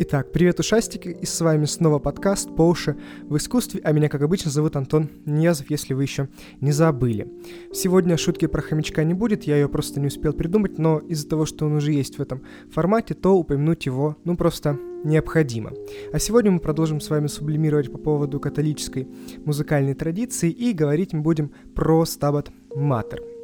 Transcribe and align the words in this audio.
Итак, 0.00 0.30
привет, 0.30 0.60
ушастики, 0.60 1.08
и 1.08 1.26
с 1.26 1.40
вами 1.40 1.64
снова 1.64 1.98
подкаст 1.98 2.54
по 2.54 2.62
уши 2.62 2.96
в 3.22 3.36
искусстве, 3.36 3.80
а 3.82 3.90
меня, 3.90 4.08
как 4.08 4.22
обычно, 4.22 4.48
зовут 4.48 4.76
Антон 4.76 5.10
Ниязов, 5.26 5.70
если 5.70 5.92
вы 5.92 6.04
еще 6.04 6.28
не 6.60 6.70
забыли. 6.70 7.26
Сегодня 7.72 8.16
шутки 8.16 8.46
про 8.46 8.62
хомячка 8.62 9.02
не 9.02 9.12
будет, 9.12 9.42
я 9.42 9.56
ее 9.56 9.68
просто 9.68 9.98
не 9.98 10.06
успел 10.06 10.34
придумать, 10.34 10.78
но 10.78 11.00
из-за 11.00 11.28
того, 11.28 11.46
что 11.46 11.66
он 11.66 11.72
уже 11.72 11.90
есть 11.90 12.16
в 12.16 12.22
этом 12.22 12.42
формате, 12.70 13.14
то 13.14 13.34
упомянуть 13.34 13.86
его, 13.86 14.16
ну, 14.22 14.36
просто 14.36 14.78
необходимо. 15.02 15.72
А 16.12 16.20
сегодня 16.20 16.52
мы 16.52 16.60
продолжим 16.60 17.00
с 17.00 17.10
вами 17.10 17.26
сублимировать 17.26 17.90
по 17.90 17.98
поводу 17.98 18.38
католической 18.38 19.08
музыкальной 19.44 19.94
традиции 19.94 20.48
и 20.48 20.74
говорить 20.74 21.12
мы 21.12 21.22
будем 21.22 21.50
про 21.74 22.04
Стабат 22.04 22.52
Матер– 22.72 23.20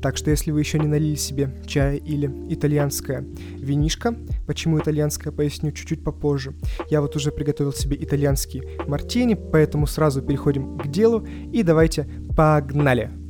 так 0.00 0.16
что 0.16 0.30
если 0.30 0.50
вы 0.50 0.60
еще 0.60 0.78
не 0.78 0.86
налили 0.86 1.14
себе 1.14 1.54
чая 1.66 1.96
или 1.96 2.30
итальянское 2.48 3.24
винишко, 3.56 4.16
почему 4.46 4.78
итальянское, 4.78 5.30
поясню 5.30 5.72
чуть-чуть 5.72 6.04
попозже. 6.04 6.54
Я 6.90 7.00
вот 7.00 7.16
уже 7.16 7.32
приготовил 7.32 7.72
себе 7.72 7.96
итальянский 8.00 8.62
мартини, 8.86 9.34
поэтому 9.34 9.86
сразу 9.86 10.22
переходим 10.22 10.78
к 10.78 10.88
делу 10.88 11.26
и 11.52 11.62
давайте 11.62 12.08
погнали! 12.36 13.27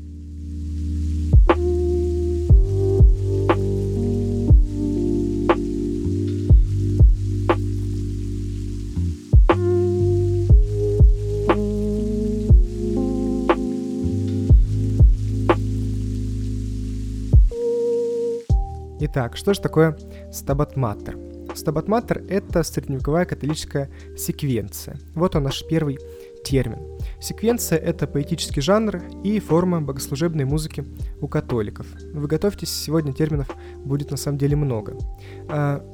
Итак, 19.01 19.37
что 19.37 19.55
же 19.55 19.61
такое 19.61 19.97
Стабат 20.33 20.77
Матер? 20.77 21.17
Стабат 21.55 21.87
Матер— 21.87 22.25
это 22.29 22.65
средневековая 22.65 23.25
католическая 23.25 23.91
секвенция. 24.17 24.99
Вот 25.15 25.37
он 25.37 25.45
наш 25.45 25.65
первый 25.67 25.99
термин. 26.45 26.99
Секвенция— 27.21 27.79
это 27.81 28.09
поэтический 28.09 28.61
жанр 28.61 29.01
и 29.23 29.39
форма 29.39 29.81
богослужебной 29.81 30.45
музыки 30.45 30.85
у 31.21 31.29
католиков. 31.29 31.87
Вы 32.13 32.27
готовьтесь, 32.27 32.71
сегодня 32.71 33.13
терминов 33.13 33.49
будет 33.77 34.11
на 34.11 34.17
самом 34.17 34.39
деле 34.39 34.57
много. 34.57 34.97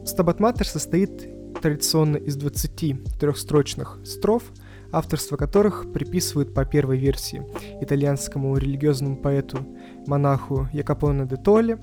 Стабат 0.06 0.40
Матер 0.40 0.66
состоит 0.66 1.60
традиционно 1.60 2.16
из 2.16 2.36
20 2.36 3.18
трехстрочных 3.18 3.98
строф— 4.04 4.44
авторство 4.94 5.36
которых 5.36 5.92
приписывают 5.92 6.54
по 6.54 6.64
первой 6.64 6.98
версии 6.98 7.42
итальянскому 7.80 8.56
религиозному 8.56 9.16
поэту 9.16 9.58
монаху 10.06 10.68
Якопоне 10.72 11.26
де 11.26 11.36
Толле, 11.36 11.78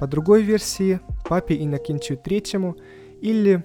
по 0.00 0.06
другой 0.06 0.42
версии 0.42 1.00
папе 1.28 1.62
Иннокентию 1.62 2.18
III 2.18 2.74
или 3.20 3.64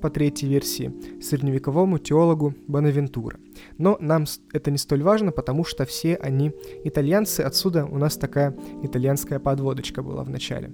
по 0.00 0.10
третьей 0.10 0.48
версии 0.48 0.92
средневековому 1.20 1.98
теологу 1.98 2.54
Бонавентура. 2.66 3.38
Но 3.78 3.96
нам 4.00 4.24
это 4.52 4.70
не 4.70 4.78
столь 4.78 5.02
важно, 5.02 5.32
потому 5.32 5.64
что 5.64 5.84
все 5.84 6.16
они 6.16 6.52
итальянцы, 6.84 7.40
отсюда 7.40 7.84
у 7.84 7.98
нас 7.98 8.16
такая 8.16 8.56
итальянская 8.82 9.38
подводочка 9.38 10.02
была 10.02 10.22
в 10.22 10.30
начале. 10.30 10.72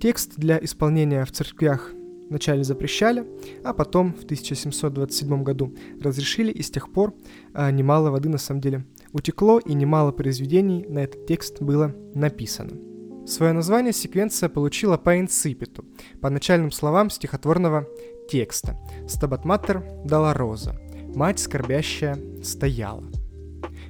Текст 0.00 0.34
для 0.36 0.58
исполнения 0.62 1.24
в 1.24 1.32
церквях 1.32 1.92
вначале 2.28 2.64
запрещали, 2.64 3.26
а 3.62 3.72
потом 3.74 4.14
в 4.14 4.24
1727 4.24 5.42
году 5.42 5.74
разрешили, 6.00 6.50
и 6.50 6.62
с 6.62 6.70
тех 6.70 6.90
пор 6.90 7.14
а, 7.52 7.70
немало 7.70 8.10
воды 8.10 8.28
на 8.28 8.38
самом 8.38 8.60
деле 8.60 8.84
утекло, 9.12 9.58
и 9.58 9.74
немало 9.74 10.12
произведений 10.12 10.86
на 10.88 11.00
этот 11.00 11.26
текст 11.26 11.60
было 11.60 11.94
написано. 12.14 12.91
Свое 13.26 13.52
название 13.52 13.92
секвенция 13.92 14.48
получила 14.48 14.96
по 14.96 15.18
инципиту, 15.18 15.84
по 16.20 16.28
начальным 16.28 16.72
словам 16.72 17.08
стихотворного 17.08 17.86
текста 18.28 18.76
«Стабат 19.08 19.44
матер 19.44 19.84
дала 20.04 20.34
роза», 20.34 20.76
«Мать 21.14 21.38
скорбящая 21.38 22.18
стояла». 22.42 23.04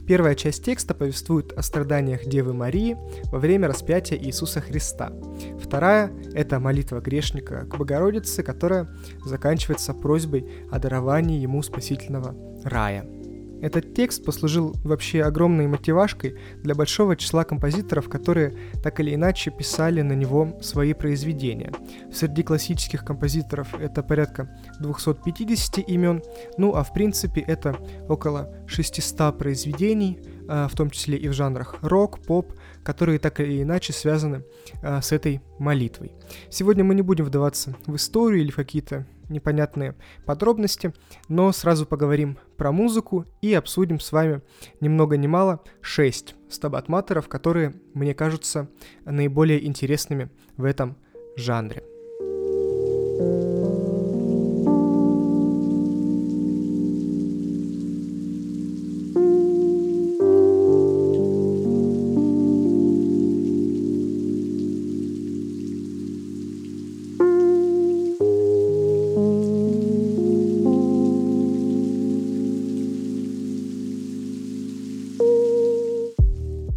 Первая 0.06 0.34
часть 0.34 0.64
текста 0.64 0.94
повествует 0.94 1.52
о 1.52 1.62
страданиях 1.62 2.26
Девы 2.26 2.52
Марии 2.52 2.96
во 3.30 3.38
время 3.38 3.68
распятия 3.68 4.18
Иисуса 4.18 4.60
Христа. 4.60 5.12
Вторая– 5.60 6.12
это 6.34 6.60
молитва 6.60 7.00
грешника 7.00 7.64
к 7.64 7.78
Богородице, 7.78 8.42
которая 8.42 8.88
заканчивается 9.24 9.94
просьбой 9.94 10.46
о 10.70 10.78
даровании 10.78 11.40
ему 11.40 11.62
спасительного 11.62 12.34
рая– 12.64 13.06
этот 13.62 13.94
текст 13.94 14.24
послужил 14.24 14.74
вообще 14.82 15.22
огромной 15.22 15.68
мотивашкой 15.68 16.36
для 16.62 16.74
большого 16.74 17.16
числа 17.16 17.44
композиторов, 17.44 18.08
которые 18.08 18.58
так 18.82 18.98
или 18.98 19.14
иначе 19.14 19.52
писали 19.52 20.02
на 20.02 20.14
него 20.14 20.58
свои 20.60 20.94
произведения. 20.94 21.72
Среди 22.12 22.42
классических 22.42 23.04
композиторов 23.04 23.72
это 23.78 24.02
порядка 24.02 24.50
250 24.80 25.88
имен, 25.88 26.22
ну 26.58 26.74
а 26.74 26.82
в 26.82 26.92
принципе 26.92 27.40
это 27.40 27.76
около 28.08 28.52
600 28.66 29.38
произведений, 29.38 30.18
а, 30.48 30.66
в 30.66 30.74
том 30.74 30.90
числе 30.90 31.16
и 31.16 31.28
в 31.28 31.32
жанрах 31.32 31.76
рок, 31.82 32.18
поп, 32.18 32.52
которые 32.82 33.20
так 33.20 33.38
или 33.38 33.62
иначе 33.62 33.92
связаны 33.92 34.44
а, 34.82 35.00
с 35.00 35.12
этой 35.12 35.40
молитвой. 35.60 36.12
Сегодня 36.50 36.82
мы 36.82 36.96
не 36.96 37.02
будем 37.02 37.26
вдаваться 37.26 37.76
в 37.86 37.94
историю 37.94 38.42
или 38.42 38.50
в 38.50 38.56
какие-то 38.56 39.06
непонятные 39.32 39.96
подробности, 40.24 40.92
но 41.28 41.50
сразу 41.52 41.86
поговорим 41.86 42.38
про 42.56 42.70
музыку 42.70 43.26
и 43.40 43.52
обсудим 43.54 43.98
с 43.98 44.12
вами 44.12 44.42
ни 44.80 44.88
много 44.88 45.16
ни 45.16 45.26
мало 45.26 45.60
6 45.80 46.36
стабатматоров, 46.48 47.28
которые 47.28 47.74
мне 47.94 48.14
кажутся 48.14 48.68
наиболее 49.04 49.66
интересными 49.66 50.30
в 50.56 50.64
этом 50.64 50.96
жанре. 51.36 51.82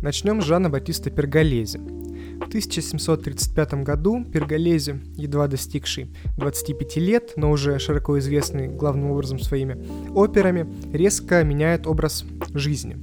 Начнем 0.06 0.40
с 0.40 0.46
Жана 0.46 0.70
Батиста 0.70 1.10
Перголези. 1.10 1.80
В 1.80 2.48
1735 2.50 3.84
году 3.84 4.24
Перголези, 4.24 5.02
едва 5.16 5.48
достигший 5.48 6.14
25 6.38 6.98
лет, 6.98 7.34
но 7.38 7.50
уже 7.50 7.80
широко 7.80 8.20
известный 8.20 8.68
главным 8.68 9.10
образом 9.10 9.40
своими 9.40 9.84
операми, 10.14 10.68
резко 10.94 11.44
меняет 11.44 11.88
образ 11.88 12.24
жизни. 12.54 12.98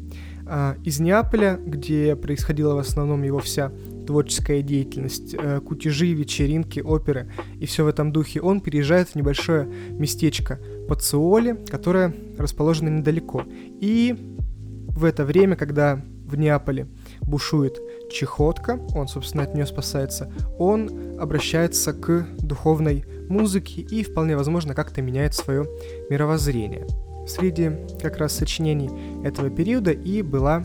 А, 0.47 0.77
из 0.85 1.01
Неаполя, 1.01 1.59
где 1.67 2.15
происходила 2.15 2.77
в 2.77 2.79
основном 2.79 3.25
его 3.25 3.41
вся 3.41 3.73
творческая 4.07 4.63
деятельность, 4.63 5.35
э, 5.35 5.59
кутежи, 5.59 6.13
вечеринки, 6.13 6.79
оперы 6.79 7.33
и 7.59 7.67
все 7.67 7.83
в 7.83 7.89
этом 7.89 8.13
духе, 8.13 8.41
он 8.41 8.61
переезжает 8.61 9.09
в 9.09 9.17
небольшое 9.17 9.67
местечко 9.91 10.61
Пациоли, 10.87 11.59
которое 11.69 12.15
расположено 12.39 12.91
недалеко. 12.91 13.43
И 13.81 14.39
в 14.87 15.05
это 15.05 15.25
время, 15.25 15.57
когда 15.57 16.01
в 16.33 16.39
Неаполе 16.39 16.89
бушует 17.21 17.79
чехотка, 18.11 18.81
он, 18.95 19.07
собственно, 19.07 19.45
от 19.45 19.55
нее 19.55 19.67
спасается, 19.67 20.33
он 20.59 21.19
обращается 21.21 21.93
к 21.93 22.27
духовной 22.39 23.05
музыке 23.29 23.83
и, 23.83 24.03
вполне 24.03 24.37
возможно, 24.37 24.75
как-то 24.75 25.03
меняет 25.03 25.35
свое 25.35 25.67
мировоззрение. 26.11 26.87
Среди 27.27 27.71
как 28.01 28.17
раз 28.17 28.33
сочинений 28.33 28.91
этого 29.25 29.49
периода 29.49 29.93
и 29.93 30.23
была 30.23 30.65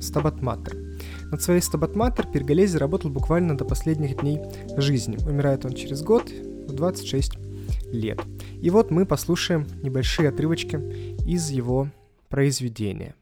Стабат 0.00 0.42
Матер. 0.42 0.76
Над 1.30 1.40
своей 1.40 1.60
Стабат 1.60 1.94
Матер 1.94 2.26
Перголези 2.26 2.76
работал 2.76 3.10
буквально 3.10 3.56
до 3.56 3.64
последних 3.64 4.18
дней 4.18 4.40
жизни. 4.76 5.16
Умирает 5.24 5.64
он 5.64 5.74
через 5.74 6.02
год, 6.02 6.30
в 6.30 6.74
26 6.74 7.32
лет. 7.92 8.20
И 8.60 8.70
вот 8.70 8.90
мы 8.90 9.06
послушаем 9.06 9.66
небольшие 9.82 10.28
отрывочки 10.28 10.76
из 11.26 11.50
его 11.50 11.88
произведения. 12.28 13.14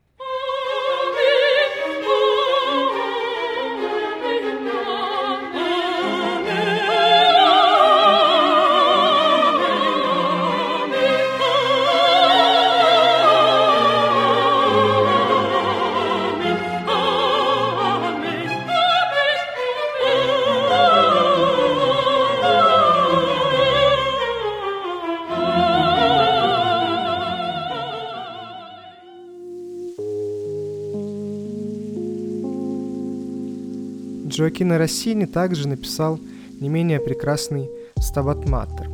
Джоакино 34.41 34.79
Россини 34.79 35.27
также 35.27 35.69
написал 35.69 36.19
не 36.61 36.71
менее 36.71 36.99
прекрасный 36.99 37.69
«Стабат 37.99 38.49
Матер». 38.49 38.89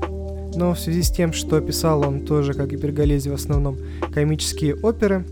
но 0.56 0.75
в 0.75 0.81
связи 0.81 1.02
с 1.02 1.10
тем, 1.10 1.32
что 1.32 1.60
писал 1.60 2.00
он 2.00 2.26
тоже, 2.26 2.52
как 2.52 2.72
и 2.72 2.76
Перголези, 2.76 3.28
в 3.28 3.34
основном 3.34 3.76
комические 4.12 4.75
оперы, 4.75 5.25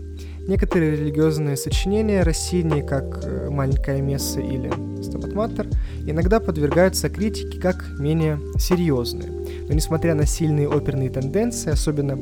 некоторые 0.47 0.95
религиозные 0.95 1.57
сочинения 1.57 2.23
Россини, 2.23 2.79
как 2.79 3.25
э, 3.25 3.49
«Маленькая 3.49 4.01
месса» 4.01 4.39
или 4.39 4.71
«Стабат 5.03 5.33
Маттер», 5.33 5.67
иногда 6.05 6.39
подвергаются 6.39 7.09
критике 7.09 7.59
как 7.59 7.83
менее 7.99 8.39
серьезные. 8.57 9.29
Но 9.67 9.73
несмотря 9.73 10.15
на 10.15 10.25
сильные 10.25 10.69
оперные 10.69 11.09
тенденции, 11.09 11.71
особенно 11.71 12.17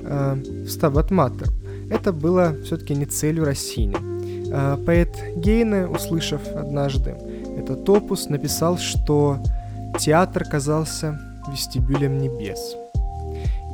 э, 0.00 0.34
в 0.64 0.68
«Стабат 0.68 1.12
Маттер», 1.12 1.50
это 1.88 2.12
было 2.12 2.56
все-таки 2.64 2.96
не 2.96 3.04
целью 3.04 3.44
Россини. 3.44 3.96
Э, 4.50 4.76
поэт 4.84 5.10
Гейне, 5.36 5.86
услышав 5.86 6.40
однажды 6.56 7.14
этот 7.58 7.88
опус, 7.88 8.28
написал, 8.28 8.78
что 8.78 9.38
театр 9.98 10.44
казался 10.44 11.18
вестибюлем 11.50 12.18
небес. 12.18 12.76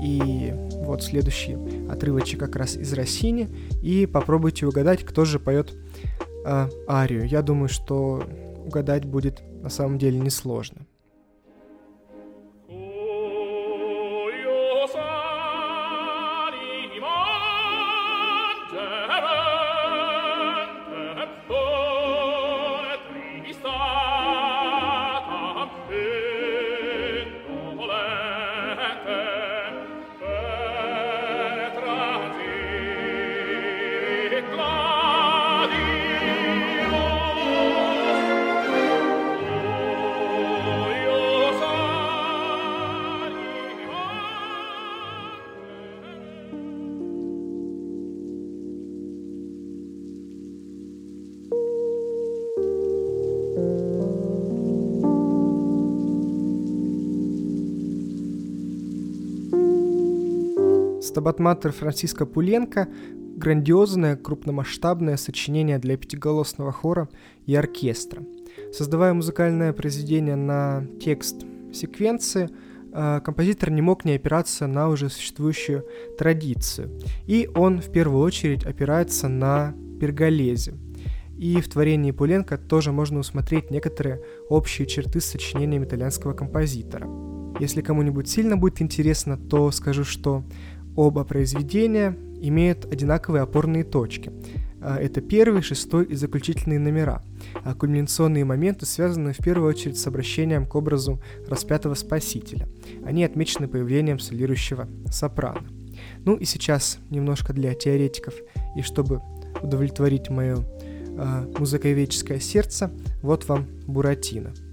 И 0.03 0.53
вот 0.85 1.03
следующий 1.03 1.57
отрывочек 1.91 2.41
как 2.41 2.57
раз 2.57 2.77
из 2.77 2.93
Россини. 2.93 3.49
И 3.83 4.07
попробуйте 4.07 4.67
угадать, 4.67 5.05
кто 5.05 5.25
же 5.25 5.39
поет 5.39 5.73
э, 6.45 6.69
арию. 6.89 7.27
Я 7.27 7.43
думаю, 7.43 7.69
что 7.69 8.23
угадать 8.67 9.05
будет 9.05 9.43
на 9.63 9.71
самом 9.71 9.99
деле 9.99 10.19
несложно. 10.19 10.87
Стабат 61.15 61.39
Матер 61.39 61.71
Франциска 61.71 62.27
Пуленко– 62.27 62.89
грандиозное, 63.37 64.17
крупномасштабное 64.17 65.17
сочинение 65.17 65.79
для 65.79 65.97
пятиголосного 65.97 66.73
хора 66.73 67.09
и 67.47 67.55
оркестра. 67.55 68.25
Создавая 68.73 69.15
музыкальное 69.15 69.73
произведение 69.73 70.35
на 70.35 70.85
текст 71.01 71.45
секвенции, 71.73 72.51
э, 72.93 73.21
композитор 73.25 73.71
не 73.71 73.81
мог 73.81 74.05
не 74.05 74.17
опираться 74.17 74.67
на 74.67 74.89
уже 74.89 75.09
существующую 75.09 75.85
традицию. 76.19 76.91
И 77.29 77.49
он 77.55 77.81
в 77.81 77.93
первую 77.93 78.21
очередь 78.21 78.65
опирается 78.65 79.29
на 79.29 79.73
перголезе. 80.01 80.75
И 81.39 81.61
в 81.61 81.69
творении 81.69 82.11
Пуленко 82.11 82.59
тоже 82.59 82.91
можно 82.91 83.21
усмотреть 83.21 83.71
некоторые 83.71 84.21
общие 84.49 84.89
черты 84.89 85.21
с 85.21 85.27
сочинением 85.27 85.85
итальянского 85.85 86.33
композитора. 86.33 87.09
Если 87.61 87.83
кому-нибудь 87.83 88.29
сильно 88.29 88.57
будет 88.57 88.83
интересно, 88.83 89.39
то 89.39 89.71
скажу, 89.71 90.03
что 90.03 90.43
Оба 90.97 91.25
произведения 91.25 92.17
имеют 92.41 92.85
одинаковые 92.85 93.43
опорные 93.43 93.85
точки. 93.85 94.33
А, 94.81 94.99
это 94.99 95.21
первый, 95.21 95.63
шестой 95.63 96.05
и 96.05 96.15
заключительные 96.15 96.79
номера. 96.79 97.23
А 97.65 97.75
кульминационные 97.75 98.45
моменты 98.45 98.87
связаны 98.87 99.33
в 99.33 99.39
первую 99.39 99.71
очередь 99.71 99.99
с 99.99 100.07
обращением 100.07 100.67
к 100.67 100.75
образу 100.75 101.23
распятого 101.49 101.95
Спасителя. 101.95 102.69
Они 103.05 103.25
отмечены 103.25 103.67
появлением 103.67 104.19
солирующего 104.19 104.89
сопрано. 105.11 105.63
Ну 106.25 106.37
и 106.37 106.45
сейчас 106.45 106.99
немножко 107.11 107.53
для 107.53 107.73
теоретиков, 107.75 108.35
и 108.77 108.83
чтобы 108.83 109.21
удовлетворить 109.63 110.29
мое 110.29 110.59
э, 110.59 111.53
музыковедческое 111.59 112.41
сердце, 112.41 112.91
вот 113.23 113.49
вам 113.49 113.67
Буратино– 113.87 114.53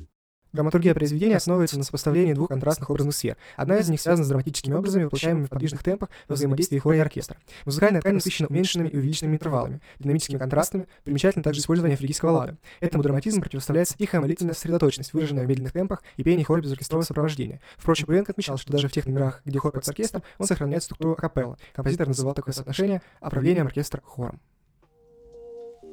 Драматургия 0.53 0.93
произведения 0.93 1.37
основывается 1.37 1.77
на 1.77 1.83
сопоставлении 1.83 2.33
двух 2.33 2.49
контрастных 2.49 2.89
образных 2.89 3.15
сфер. 3.15 3.37
Одна 3.55 3.77
из 3.77 3.87
них 3.89 4.01
связана 4.01 4.25
с 4.25 4.27
драматическими 4.27 4.73
образами, 4.73 5.05
воплощаемыми 5.05 5.45
в 5.45 5.49
подвижных 5.49 5.81
темпах 5.81 6.09
во 6.27 6.35
взаимодействии 6.35 6.77
хора 6.77 6.97
и 6.97 6.99
оркестра. 6.99 7.37
Музыкальная 7.65 8.01
ткань 8.01 8.15
насыщена 8.15 8.47
уменьшенными 8.49 8.89
и 8.89 8.97
увеличенными 8.97 9.35
интервалами, 9.35 9.81
динамическими 9.99 10.37
контрастами, 10.37 10.87
примечательно 11.05 11.43
также 11.43 11.61
использование 11.61 11.95
фригийского 11.95 12.31
лада. 12.31 12.57
Этому 12.81 13.01
драматизм 13.01 13.41
противоставляется 13.41 13.97
тихая 13.97 14.19
молитвенная 14.19 14.53
сосредоточенность, 14.53 15.13
выраженная 15.13 15.45
в 15.45 15.47
медленных 15.47 15.71
темпах 15.71 16.03
и 16.17 16.23
пение 16.23 16.43
хора 16.43 16.61
без 16.61 16.71
оркестрового 16.71 17.05
сопровождения. 17.05 17.61
Впрочем, 17.77 18.07
Пуленко 18.07 18.33
отмечал, 18.33 18.57
что 18.57 18.73
даже 18.73 18.89
в 18.89 18.91
тех 18.91 19.05
номерах, 19.05 19.41
где 19.45 19.57
хор 19.57 19.71
под 19.71 19.87
оркестром, 19.87 20.23
он 20.37 20.47
сохраняет 20.47 20.83
структуру 20.83 21.13
акапелла. 21.13 21.57
Композитор 21.73 22.07
называл 22.07 22.33
такое 22.33 22.53
соотношение 22.53 23.01
оправлением 23.21 23.67
оркестра 23.67 24.01
хором. 24.03 24.41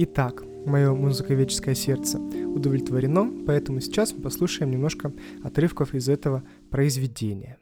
Итак, 0.01 0.45
мое 0.65 0.95
музыковедческое 0.95 1.75
сердце 1.75 2.19
удовлетворено, 2.19 3.45
поэтому 3.45 3.81
сейчас 3.81 4.13
мы 4.13 4.23
послушаем 4.23 4.71
немножко 4.71 5.13
отрывков 5.43 5.93
из 5.93 6.09
этого 6.09 6.45
произведения. 6.71 7.59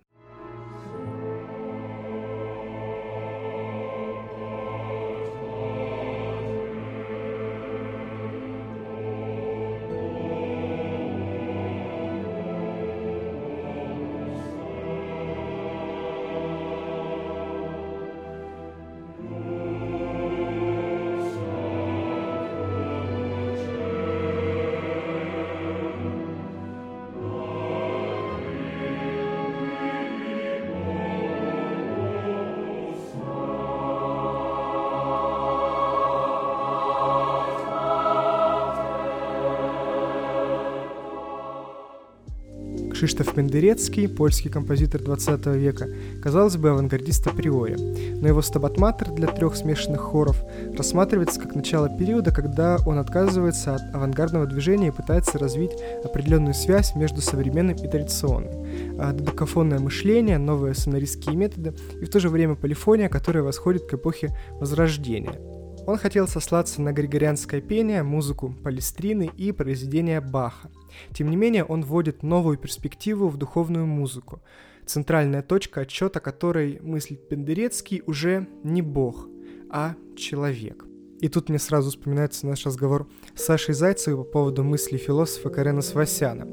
Кшиштоф 42.96 43.34
Пендерецкий, 43.34 44.08
польский 44.08 44.50
композитор 44.50 45.02
20 45.02 45.46
века, 45.48 45.86
казалось 46.22 46.56
бы, 46.56 46.70
авангардист 46.70 47.26
априори, 47.26 47.76
но 48.18 48.26
его 48.26 48.40
стабатматер 48.40 49.10
для 49.10 49.26
трех 49.26 49.54
смешанных 49.54 50.00
хоров 50.00 50.42
рассматривается 50.74 51.38
как 51.38 51.54
начало 51.54 51.90
периода, 51.90 52.30
когда 52.30 52.78
он 52.86 52.98
отказывается 52.98 53.74
от 53.74 53.94
авангардного 53.94 54.46
движения 54.46 54.88
и 54.88 54.92
пытается 54.92 55.38
развить 55.38 55.72
определенную 56.04 56.54
связь 56.54 56.94
между 56.94 57.20
современным 57.20 57.76
и 57.76 57.86
традиционным. 57.86 58.66
А 58.98 59.12
додекафонное 59.12 59.78
мышление, 59.78 60.38
новые 60.38 60.74
сценаристские 60.74 61.36
методы 61.36 61.74
и 62.00 62.06
в 62.06 62.08
то 62.08 62.18
же 62.18 62.30
время 62.30 62.54
полифония, 62.54 63.10
которая 63.10 63.44
восходит 63.44 63.84
к 63.84 63.92
эпохе 63.92 64.34
Возрождения. 64.58 65.38
Он 65.86 65.98
хотел 65.98 66.26
сослаться 66.26 66.82
на 66.82 66.92
григорианское 66.92 67.60
пение, 67.60 68.02
музыку 68.02 68.52
Палестрины 68.64 69.30
и 69.36 69.52
произведения 69.52 70.20
Баха. 70.20 70.68
Тем 71.12 71.30
не 71.30 71.36
менее, 71.36 71.64
он 71.64 71.82
вводит 71.82 72.24
новую 72.24 72.58
перспективу 72.58 73.28
в 73.28 73.36
духовную 73.36 73.86
музыку, 73.86 74.42
центральная 74.84 75.42
точка 75.42 75.82
отчета 75.82 76.18
которой 76.18 76.80
мыслит 76.80 77.28
Пендерецкий 77.28 78.02
уже 78.04 78.48
не 78.64 78.82
бог, 78.82 79.28
а 79.70 79.94
человек. 80.16 80.84
И 81.20 81.28
тут 81.28 81.48
мне 81.48 81.58
сразу 81.58 81.90
вспоминается 81.90 82.46
наш 82.46 82.66
разговор 82.66 83.08
с 83.34 83.44
Сашей 83.44 83.74
Зайцевой 83.74 84.24
по 84.24 84.30
поводу 84.30 84.64
мыслей 84.64 84.98
философа 84.98 85.48
Карена 85.48 85.80
Свасяна. 85.80 86.46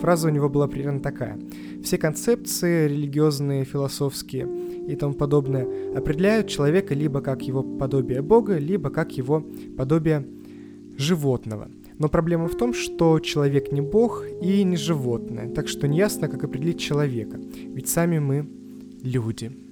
Фраза 0.00 0.28
у 0.28 0.30
него 0.30 0.48
была 0.48 0.68
примерно 0.68 1.00
такая. 1.00 1.38
Все 1.82 1.98
концепции 1.98 2.88
религиозные, 2.88 3.64
философские 3.64 4.48
и 4.88 4.96
тому 4.96 5.14
подобное 5.14 5.66
определяют 5.96 6.48
человека 6.48 6.94
либо 6.94 7.20
как 7.20 7.42
его 7.42 7.62
подобие 7.62 8.22
Бога, 8.22 8.56
либо 8.56 8.90
как 8.90 9.12
его 9.12 9.44
подобие 9.76 10.26
животного. 10.96 11.70
Но 11.98 12.08
проблема 12.08 12.48
в 12.48 12.56
том, 12.56 12.74
что 12.74 13.20
человек 13.20 13.72
не 13.72 13.80
бог 13.80 14.24
и 14.42 14.64
не 14.64 14.76
животное, 14.76 15.50
так 15.50 15.68
что 15.68 15.88
неясно, 15.88 16.28
как 16.28 16.44
определить 16.44 16.78
человека, 16.80 17.38
ведь 17.38 17.88
сами 17.88 18.18
мы 18.18 18.48
люди. 19.02 19.65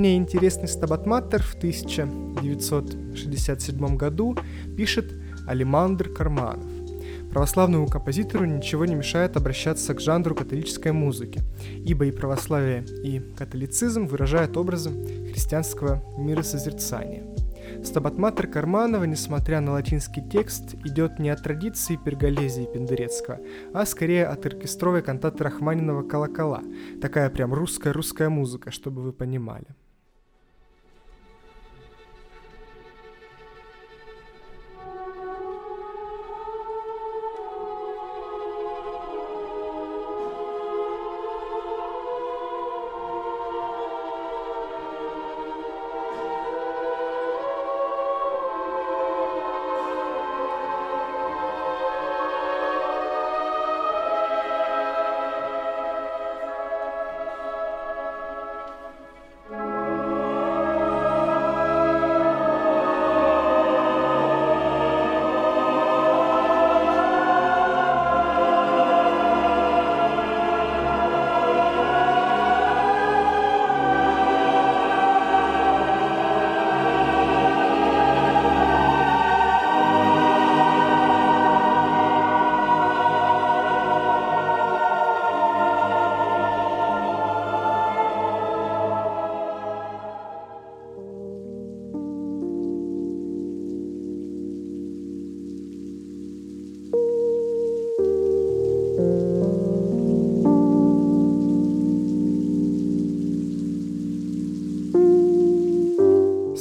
Менее 0.00 0.16
интересный 0.16 0.66
Стабат 0.66 1.04
Маттер 1.04 1.42
в 1.42 1.54
1967 1.56 3.96
году 3.96 4.34
пишет 4.76 5.12
Алимандр 5.46 6.08
Карманов. 6.08 6.64
Православному 7.30 7.86
композитору 7.86 8.46
ничего 8.46 8.86
не 8.86 8.94
мешает 8.94 9.36
обращаться 9.36 9.92
к 9.94 10.00
жанру 10.00 10.34
католической 10.34 10.92
музыки, 10.92 11.42
ибо 11.84 12.06
и 12.06 12.12
православие, 12.12 12.86
и 13.04 13.20
католицизм 13.36 14.06
выражают 14.06 14.56
образы 14.56 14.90
христианского 15.32 16.02
миросозерцания. 16.16 17.24
Стабатматер 17.84 18.46
Карманова, 18.46 19.04
несмотря 19.04 19.60
на 19.60 19.72
латинский 19.72 20.22
текст, 20.28 20.76
идет 20.84 21.18
не 21.18 21.28
от 21.28 21.42
традиции 21.42 21.98
Перголезии 22.02 22.66
Пендерецкого, 22.72 23.38
а 23.74 23.84
скорее 23.84 24.24
от 24.26 24.46
оркестровой 24.46 25.02
кантаты 25.02 25.44
Рахманинова 25.44 26.02
«Колокола». 26.02 26.62
Такая 27.02 27.28
прям 27.28 27.52
русская-русская 27.52 28.30
музыка, 28.30 28.70
чтобы 28.70 29.02
вы 29.02 29.12
понимали. 29.12 29.66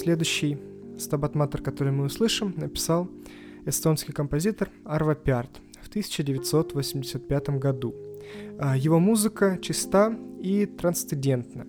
Следующий 0.09 0.57
стабатматор, 0.97 1.61
который 1.61 1.93
мы 1.93 2.05
услышим, 2.05 2.55
написал 2.57 3.07
эстонский 3.67 4.11
композитор 4.11 4.71
Арва 4.83 5.13
Пиарт 5.13 5.61
в 5.83 5.87
1985 5.89 7.49
году. 7.59 7.93
А, 8.57 8.75
его 8.75 8.97
музыка 8.97 9.59
чиста 9.61 10.17
и 10.41 10.65
трансцендентна. 10.65 11.67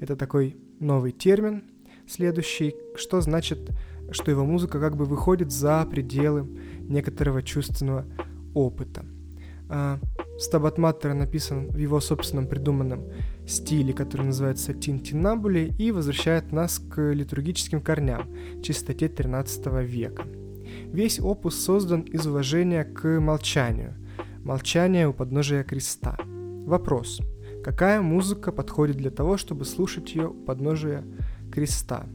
Это 0.00 0.16
такой 0.16 0.56
новый 0.80 1.12
термин, 1.12 1.64
следующий, 2.06 2.74
что 2.96 3.20
значит, 3.20 3.58
что 4.10 4.30
его 4.30 4.46
музыка 4.46 4.80
как 4.80 4.96
бы 4.96 5.04
выходит 5.04 5.52
за 5.52 5.84
пределы 5.84 6.48
некоторого 6.88 7.42
чувственного 7.42 8.06
опыта. 8.54 9.04
Стабат 10.38 10.78
Маттер 10.78 11.14
написан 11.14 11.68
в 11.68 11.76
его 11.76 12.00
собственном 12.00 12.46
придуманном 12.46 13.04
стиле, 13.46 13.92
который 13.92 14.26
называется 14.26 14.74
Тинтинабули, 14.74 15.74
и 15.78 15.92
возвращает 15.92 16.52
нас 16.52 16.78
к 16.78 17.12
литургическим 17.12 17.80
корням, 17.80 18.28
чистоте 18.62 19.08
13 19.08 19.66
века. 19.82 20.24
Весь 20.92 21.20
опус 21.20 21.58
создан 21.58 22.00
из 22.00 22.26
уважения 22.26 22.84
к 22.84 23.20
молчанию, 23.20 23.94
молчание 24.44 25.08
у 25.08 25.12
подножия 25.12 25.64
креста. 25.64 26.16
Вопрос. 26.66 27.20
Какая 27.62 28.00
музыка 28.00 28.50
подходит 28.50 28.96
для 28.96 29.10
того, 29.10 29.36
чтобы 29.36 29.64
слушать 29.64 30.14
ее 30.14 30.28
у 30.28 30.34
подножия 30.34 31.04
креста? 31.52 32.06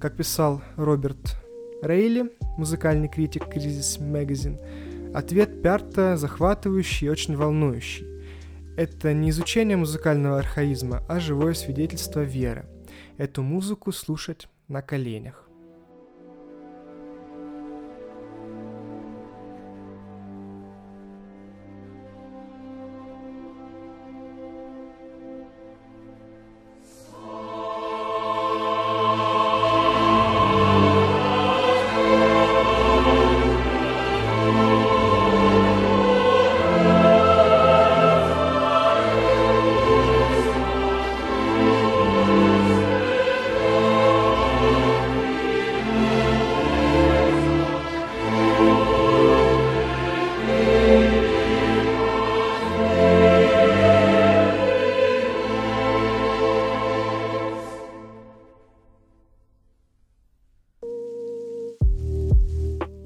Как 0.00 0.16
писал 0.16 0.60
Роберт 0.76 1.36
Рейли, 1.82 2.30
музыкальный 2.58 3.08
критик 3.08 3.48
Кризис 3.48 3.98
Magazine, 3.98 4.58
Ответ 5.14 5.62
Пярта 5.62 6.16
захватывающий 6.16 7.06
и 7.06 7.10
очень 7.10 7.36
волнующий. 7.36 8.04
Это 8.76 9.12
не 9.12 9.30
изучение 9.30 9.76
музыкального 9.76 10.40
архаизма, 10.40 11.04
а 11.08 11.20
живое 11.20 11.54
свидетельство 11.54 12.22
веры. 12.22 12.66
Эту 13.16 13.44
музыку 13.44 13.92
слушать 13.92 14.48
на 14.66 14.82
коленях. 14.82 15.43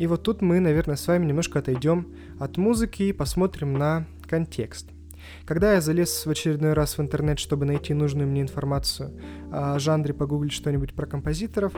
Вот 0.07 0.23
тут 0.23 0.43
мы, 0.43 0.61
наверное, 0.61 0.97
с 0.97 1.07
вами 1.07 1.27
немножко 1.27 1.59
отойдем 1.59 2.15
от 2.39 2.57
музыки 2.57 3.03
и 3.03 3.13
посмотрим 3.13 3.75
на 3.75 4.07
контекст. 4.29 4.91
Когда 5.45 5.75
я 5.75 5.81
залез 5.81 6.25
в 6.25 6.31
очередной 6.31 6.73
раз 6.73 6.97
в 6.97 7.01
интернет, 7.01 7.39
чтобы 7.39 7.67
найти 7.67 7.95
нужную 7.95 8.29
мне 8.29 8.43
информацию 8.43 9.13
о 9.53 9.79
жанре, 9.79 10.15
погуглить 10.15 10.53
что-нибудь 10.53 10.95
про 10.95 11.07
композиторов 11.07 11.75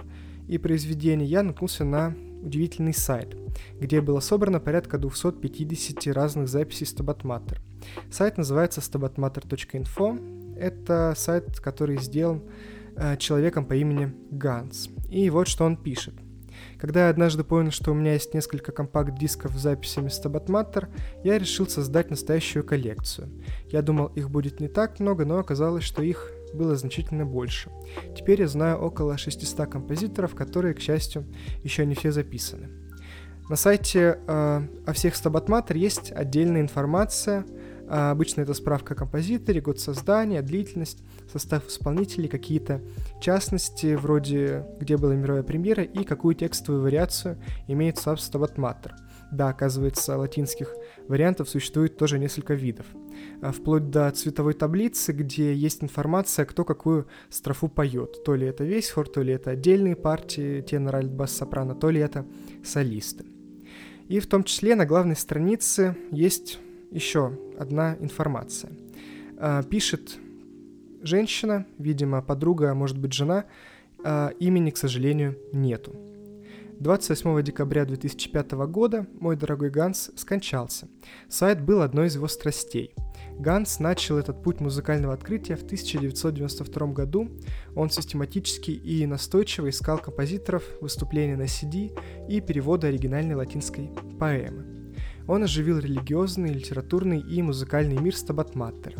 и 0.48 0.58
произведения, 0.58 1.24
я 1.24 1.42
наткнулся 1.42 1.84
на 1.84 2.14
удивительный 2.42 2.94
сайт, 2.94 3.36
где 3.80 4.00
было 4.00 4.20
собрано 4.20 4.60
порядка 4.60 4.98
250 4.98 6.14
разных 6.14 6.48
записей 6.48 6.86
Stabat 6.86 7.58
Сайт 8.10 8.38
называется 8.38 8.80
stabatmatter.info. 8.80 10.56
Это 10.58 11.14
сайт, 11.16 11.58
который 11.60 11.98
сделан 11.98 12.42
э, 12.96 13.16
человеком 13.16 13.64
по 13.64 13.74
имени 13.74 14.14
Ганс. 14.30 14.90
И 15.08 15.30
вот 15.30 15.48
что 15.48 15.64
он 15.64 15.76
пишет– 15.76 16.14
когда 16.78 17.04
я 17.04 17.10
однажды 17.10 17.44
понял, 17.44 17.70
что 17.70 17.92
у 17.92 17.94
меня 17.94 18.14
есть 18.14 18.34
несколько 18.34 18.72
компакт-дисков 18.72 19.52
с 19.52 19.60
записями 19.60 20.08
Matter, 20.46 20.88
я 21.24 21.38
решил 21.38 21.66
создать 21.66 22.10
настоящую 22.10 22.64
коллекцию. 22.64 23.28
Я 23.68 23.82
думал, 23.82 24.06
их 24.08 24.30
будет 24.30 24.60
не 24.60 24.68
так 24.68 25.00
много, 25.00 25.24
но 25.24 25.38
оказалось, 25.38 25.84
что 25.84 26.02
их 26.02 26.30
было 26.52 26.76
значительно 26.76 27.24
больше. 27.24 27.70
Теперь 28.16 28.40
я 28.40 28.48
знаю 28.48 28.78
около 28.78 29.16
600 29.18 29.70
композиторов, 29.70 30.34
которые, 30.34 30.74
к 30.74 30.80
счастью, 30.80 31.26
еще 31.62 31.86
не 31.86 31.94
все 31.94 32.12
записаны. 32.12 32.68
На 33.48 33.56
сайте 33.56 34.20
э, 34.28 34.62
о 34.86 34.92
всех 34.92 35.16
Matter 35.16 35.76
есть 35.76 36.12
отдельная 36.12 36.60
информация. 36.60 37.44
Э, 37.90 38.10
обычно 38.10 38.42
это 38.42 38.54
справка 38.54 38.94
о 38.94 38.96
композиторе, 38.96 39.60
год 39.60 39.80
создания, 39.80 40.42
длительность, 40.42 41.02
состав 41.30 41.66
исполнителей, 41.66 42.28
какие-то 42.28 42.80
частности, 43.20 43.94
вроде 43.94 44.64
где 44.78 44.96
была 44.96 45.14
мировая 45.14 45.42
премьера 45.42 45.82
и 45.82 46.04
какую 46.04 46.36
текстовую 46.36 46.84
вариацию 46.84 47.38
имеет 47.66 47.96
Substabat 47.96 48.54
Matter. 48.54 48.92
Да, 49.32 49.48
оказывается, 49.48 50.16
латинских 50.16 50.74
вариантов 51.06 51.48
существует 51.48 51.96
тоже 51.96 52.18
несколько 52.18 52.54
видов. 52.54 52.86
А, 53.42 53.52
вплоть 53.52 53.90
до 53.90 54.10
цветовой 54.10 54.54
таблицы, 54.54 55.12
где 55.12 55.54
есть 55.54 55.82
информация, 55.82 56.44
кто 56.44 56.64
какую 56.64 57.06
строфу 57.28 57.68
поет. 57.68 58.24
То 58.24 58.34
ли 58.34 58.46
это 58.46 58.64
весь 58.64 58.90
хор, 58.90 59.08
то 59.08 59.22
ли 59.22 59.32
это 59.32 59.50
отдельные 59.50 59.96
партии, 59.96 60.62
тенор, 60.62 60.96
альт, 60.96 61.12
бас, 61.12 61.32
сопрано, 61.32 61.74
то 61.74 61.90
ли 61.90 62.00
это 62.00 62.24
солисты. 62.64 63.24
И 64.08 64.18
в 64.18 64.26
том 64.26 64.42
числе 64.42 64.74
на 64.74 64.86
главной 64.86 65.14
странице 65.14 65.96
есть 66.10 66.58
еще 66.90 67.38
одна 67.58 67.96
информация. 68.00 68.72
А, 69.38 69.62
пишет 69.62 70.18
женщина, 71.02 71.66
видимо, 71.78 72.22
подруга, 72.22 72.70
а 72.70 72.74
может 72.74 72.98
быть 72.98 73.12
жена, 73.12 73.46
а 74.04 74.32
имени, 74.38 74.70
к 74.70 74.76
сожалению, 74.76 75.38
нету. 75.52 75.94
28 76.80 77.42
декабря 77.42 77.84
2005 77.84 78.52
года 78.52 79.06
мой 79.20 79.36
дорогой 79.36 79.68
Ганс 79.68 80.10
скончался. 80.16 80.88
Сайт 81.28 81.62
был 81.62 81.82
одной 81.82 82.06
из 82.06 82.14
его 82.14 82.26
страстей. 82.26 82.94
Ганс 83.38 83.80
начал 83.80 84.16
этот 84.16 84.42
путь 84.42 84.60
музыкального 84.60 85.12
открытия 85.12 85.56
в 85.56 85.62
1992 85.62 86.86
году. 86.88 87.28
Он 87.76 87.90
систематически 87.90 88.70
и 88.70 89.04
настойчиво 89.04 89.68
искал 89.68 89.98
композиторов, 89.98 90.64
выступления 90.80 91.36
на 91.36 91.44
CD 91.44 91.92
и 92.28 92.40
переводы 92.40 92.86
оригинальной 92.86 93.34
латинской 93.34 93.90
поэмы. 94.18 94.79
Он 95.30 95.44
оживил 95.44 95.78
религиозный, 95.78 96.52
литературный 96.52 97.20
и 97.20 97.40
музыкальный 97.40 97.96
мир 97.98 98.16
Stabat 98.16 98.56
Mater 98.56 98.85
а. 98.85 98.96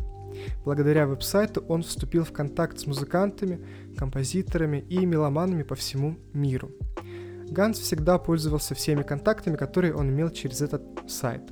Благодаря 0.64 1.08
веб-сайту 1.08 1.64
он 1.66 1.82
вступил 1.82 2.22
в 2.22 2.30
контакт 2.30 2.78
с 2.78 2.86
музыкантами, 2.86 3.66
композиторами 3.96 4.76
и 4.88 5.04
меломанами 5.04 5.64
по 5.64 5.74
всему 5.74 6.18
миру. 6.32 6.70
Ганс 7.48 7.80
всегда 7.80 8.16
пользовался 8.18 8.76
всеми 8.76 9.02
контактами, 9.02 9.56
которые 9.56 9.92
он 9.92 10.08
имел 10.10 10.30
через 10.30 10.62
этот 10.62 10.84
сайт. 11.08 11.42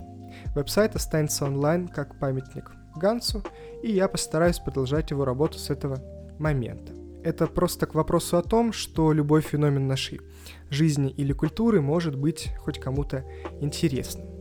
Веб-сайт 0.55 0.95
останется 0.95 1.45
онлайн 1.45 1.89
как 1.89 2.21
памятник 2.21 2.71
Гансу, 2.95 3.43
и 3.83 3.91
я 3.91 4.07
постараюсь 4.07 4.61
продолжать 4.61 5.11
его 5.11 5.25
работу 5.25 5.59
с 5.59 5.71
этого 5.71 6.01
момента. 6.39 6.93
Это 7.25 7.49
просто 7.49 7.87
к 7.87 7.97
вопросу 7.97 8.37
о 8.37 8.43
том, 8.43 8.73
что 8.73 9.13
любой 9.13 9.41
феномен 9.41 9.89
нашей 9.89 10.21
жизни 10.71 11.11
или 11.11 11.33
культуры 11.33 11.81
может 11.81 12.15
быть 12.15 12.51
хоть 12.61 12.79
кому-то 12.79 13.25
интересным. 13.61 14.38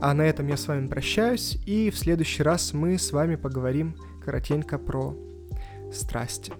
А 0.00 0.14
на 0.14 0.22
этом 0.22 0.46
я 0.48 0.56
с 0.56 0.68
вами 0.68 0.88
прощаюсь, 0.88 1.56
и 1.66 1.90
в 1.90 1.98
следующий 1.98 2.42
раз 2.42 2.72
мы 2.72 2.98
с 2.98 3.12
вами 3.12 3.36
поговорим 3.36 3.96
коротенько 4.24 4.78
про 4.78 5.16
страсти. 5.92 6.52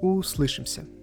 Услышимся! 0.00 0.97